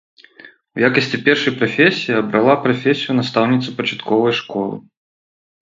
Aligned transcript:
У 0.77 0.83
якасці 0.87 1.19
першай 1.27 1.53
прафесіі 1.59 2.17
абрала 2.21 2.55
прафесію 2.63 3.17
настаўніцы 3.21 3.69
пачатковай 3.83 4.33
школы. 4.43 4.75